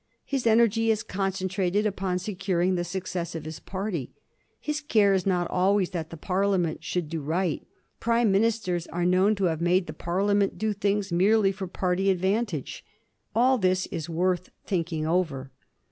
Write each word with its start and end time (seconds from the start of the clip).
His 0.25 0.47
energy 0.47 0.89
is 0.89 1.03
concentrated 1.03 1.85
upon 1.85 2.17
securing 2.17 2.73
the 2.73 2.83
success 2.83 3.35
of 3.35 3.45
his 3.45 3.59
party. 3.59 4.09
His 4.59 4.81
care 4.81 5.13
is 5.13 5.27
not 5.27 5.47
always 5.51 5.91
that 5.91 6.09
the 6.09 6.17
Parliament 6.17 6.83
shall 6.83 7.03
do 7.03 7.21
right. 7.21 7.63
Prime 7.99 8.31
Ministers 8.31 8.87
are 8.87 9.05
known 9.05 9.35
to 9.35 9.43
have 9.43 9.61
made 9.61 9.85
the 9.85 9.93
Parliament 9.93 10.57
do 10.57 10.73
things 10.73 11.11
merely 11.11 11.51
for 11.51 11.67
party 11.67 12.09
advantage. 12.09 12.83
All 13.35 13.59
this 13.59 13.85
is 13.91 14.09
worth 14.09 14.49
thinking 14.65 15.05
over. 15.05 15.51